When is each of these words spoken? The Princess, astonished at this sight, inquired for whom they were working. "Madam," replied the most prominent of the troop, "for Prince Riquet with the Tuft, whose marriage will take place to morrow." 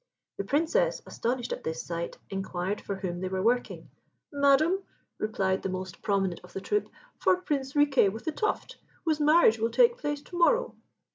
The 0.39 0.43
Princess, 0.45 0.99
astonished 1.05 1.53
at 1.53 1.63
this 1.63 1.85
sight, 1.85 2.17
inquired 2.31 2.81
for 2.81 2.95
whom 2.95 3.19
they 3.21 3.27
were 3.27 3.43
working. 3.43 3.91
"Madam," 4.33 4.81
replied 5.19 5.61
the 5.61 5.69
most 5.69 6.01
prominent 6.01 6.39
of 6.43 6.53
the 6.53 6.59
troop, 6.59 6.89
"for 7.19 7.37
Prince 7.37 7.75
Riquet 7.75 8.11
with 8.11 8.25
the 8.25 8.31
Tuft, 8.31 8.77
whose 9.05 9.19
marriage 9.19 9.59
will 9.59 9.69
take 9.69 9.99
place 9.99 10.23
to 10.23 10.35
morrow." 10.39 10.75